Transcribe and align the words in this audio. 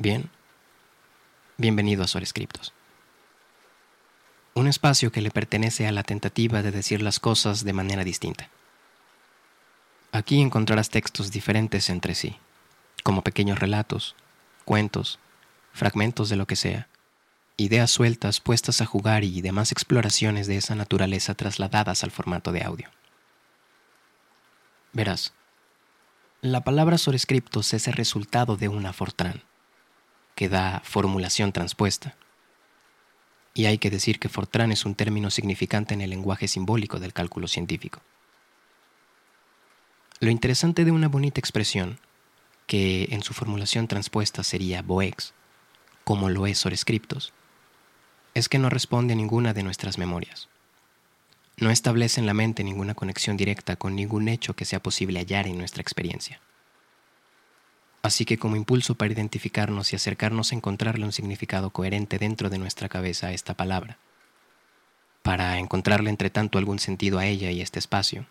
Bien, 0.00 0.30
bienvenido 1.56 2.04
a 2.04 2.06
Sorescriptos. 2.06 2.72
Un 4.54 4.68
espacio 4.68 5.10
que 5.10 5.20
le 5.20 5.32
pertenece 5.32 5.88
a 5.88 5.92
la 5.92 6.04
tentativa 6.04 6.62
de 6.62 6.70
decir 6.70 7.02
las 7.02 7.18
cosas 7.18 7.64
de 7.64 7.72
manera 7.72 8.04
distinta. 8.04 8.48
Aquí 10.12 10.40
encontrarás 10.40 10.90
textos 10.90 11.32
diferentes 11.32 11.90
entre 11.90 12.14
sí, 12.14 12.36
como 13.02 13.22
pequeños 13.22 13.58
relatos, 13.58 14.14
cuentos, 14.64 15.18
fragmentos 15.72 16.28
de 16.28 16.36
lo 16.36 16.46
que 16.46 16.54
sea, 16.54 16.86
ideas 17.56 17.90
sueltas 17.90 18.40
puestas 18.40 18.80
a 18.80 18.86
jugar 18.86 19.24
y 19.24 19.40
demás 19.40 19.72
exploraciones 19.72 20.46
de 20.46 20.58
esa 20.58 20.76
naturaleza 20.76 21.34
trasladadas 21.34 22.04
al 22.04 22.12
formato 22.12 22.52
de 22.52 22.62
audio. 22.62 22.88
Verás, 24.92 25.32
la 26.40 26.62
palabra 26.62 26.98
sobrescriptos 26.98 27.74
es 27.74 27.88
el 27.88 27.94
resultado 27.94 28.56
de 28.56 28.68
una 28.68 28.92
Fortran 28.92 29.42
que 30.38 30.48
da 30.48 30.80
formulación 30.84 31.50
transpuesta. 31.50 32.14
Y 33.54 33.66
hay 33.66 33.78
que 33.78 33.90
decir 33.90 34.20
que 34.20 34.28
Fortran 34.28 34.70
es 34.70 34.84
un 34.84 34.94
término 34.94 35.30
significante 35.30 35.94
en 35.94 36.00
el 36.00 36.10
lenguaje 36.10 36.46
simbólico 36.46 37.00
del 37.00 37.12
cálculo 37.12 37.48
científico. 37.48 38.02
Lo 40.20 40.30
interesante 40.30 40.84
de 40.84 40.92
una 40.92 41.08
bonita 41.08 41.40
expresión, 41.40 41.98
que 42.68 43.08
en 43.10 43.24
su 43.24 43.34
formulación 43.34 43.88
transpuesta 43.88 44.44
sería 44.44 44.80
Boex, 44.82 45.34
como 46.04 46.30
lo 46.30 46.46
es 46.46 46.58
Sobrescriptos, 46.58 47.32
es 48.34 48.48
que 48.48 48.60
no 48.60 48.70
responde 48.70 49.14
a 49.14 49.16
ninguna 49.16 49.54
de 49.54 49.64
nuestras 49.64 49.98
memorias. 49.98 50.48
No 51.56 51.70
establece 51.70 52.20
en 52.20 52.26
la 52.26 52.34
mente 52.34 52.62
ninguna 52.62 52.94
conexión 52.94 53.36
directa 53.36 53.74
con 53.74 53.96
ningún 53.96 54.28
hecho 54.28 54.54
que 54.54 54.64
sea 54.64 54.80
posible 54.80 55.18
hallar 55.18 55.48
en 55.48 55.58
nuestra 55.58 55.82
experiencia. 55.82 56.40
Así 58.08 58.24
que 58.24 58.38
como 58.38 58.56
impulso 58.56 58.94
para 58.94 59.12
identificarnos 59.12 59.92
y 59.92 59.96
acercarnos 59.96 60.50
a 60.50 60.54
encontrarle 60.54 61.04
un 61.04 61.12
significado 61.12 61.68
coherente 61.68 62.18
dentro 62.18 62.48
de 62.48 62.56
nuestra 62.56 62.88
cabeza 62.88 63.26
a 63.26 63.32
esta 63.32 63.52
palabra, 63.52 63.98
para 65.22 65.58
encontrarle 65.58 66.08
entre 66.08 66.30
tanto 66.30 66.56
algún 66.56 66.78
sentido 66.78 67.18
a 67.18 67.26
ella 67.26 67.50
y 67.50 67.60
este 67.60 67.78
espacio, 67.78 68.24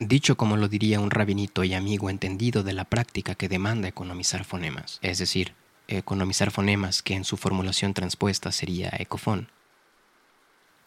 dicho 0.00 0.36
como 0.36 0.56
lo 0.56 0.66
diría 0.66 0.98
un 0.98 1.12
rabinito 1.12 1.62
y 1.62 1.74
amigo 1.74 2.10
entendido 2.10 2.64
de 2.64 2.72
la 2.72 2.86
práctica 2.86 3.36
que 3.36 3.48
demanda 3.48 3.86
economizar 3.86 4.44
fonemas, 4.44 4.98
es 5.00 5.18
decir, 5.18 5.54
economizar 5.86 6.50
fonemas 6.50 7.02
que 7.02 7.14
en 7.14 7.22
su 7.22 7.36
formulación 7.36 7.94
transpuesta 7.94 8.50
sería 8.50 8.90
ecofón, 8.98 9.48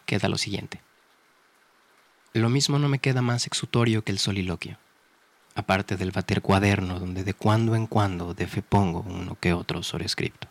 queda 0.04 0.28
lo 0.28 0.36
siguiente. 0.36 0.82
Lo 2.34 2.50
mismo 2.50 2.78
no 2.78 2.90
me 2.90 2.98
queda 2.98 3.22
más 3.22 3.46
exutorio 3.46 4.04
que 4.04 4.12
el 4.12 4.18
soliloquio 4.18 4.76
aparte 5.58 5.96
del 5.96 6.12
bater 6.12 6.40
cuaderno 6.40 7.00
donde 7.00 7.24
de 7.24 7.34
cuando 7.34 7.74
en 7.74 7.88
cuando 7.88 8.32
de 8.32 8.46
fe 8.46 8.62
pongo 8.62 9.04
uno 9.08 9.36
que 9.40 9.52
otro 9.52 9.82
sobrescripto. 9.82 10.46